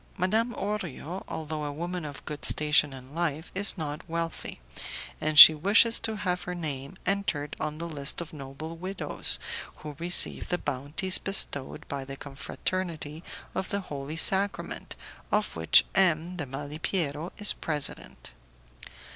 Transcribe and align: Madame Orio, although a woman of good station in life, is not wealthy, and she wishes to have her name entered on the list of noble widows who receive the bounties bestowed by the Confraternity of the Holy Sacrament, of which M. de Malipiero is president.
Madame 0.17 0.51
Orio, 0.55 1.23
although 1.27 1.63
a 1.63 1.71
woman 1.71 2.05
of 2.05 2.25
good 2.25 2.43
station 2.43 2.91
in 2.91 3.13
life, 3.13 3.51
is 3.53 3.77
not 3.77 4.01
wealthy, 4.09 4.59
and 5.21 5.37
she 5.37 5.53
wishes 5.53 5.99
to 5.99 6.15
have 6.15 6.41
her 6.41 6.55
name 6.55 6.97
entered 7.05 7.55
on 7.59 7.77
the 7.77 7.87
list 7.87 8.19
of 8.19 8.33
noble 8.33 8.75
widows 8.75 9.37
who 9.75 9.95
receive 9.99 10.49
the 10.49 10.57
bounties 10.57 11.19
bestowed 11.19 11.87
by 11.87 12.03
the 12.03 12.17
Confraternity 12.17 13.23
of 13.53 13.69
the 13.69 13.81
Holy 13.81 14.17
Sacrament, 14.17 14.95
of 15.31 15.55
which 15.55 15.85
M. 15.93 16.35
de 16.35 16.47
Malipiero 16.47 17.31
is 17.37 17.53
president. 17.53 18.31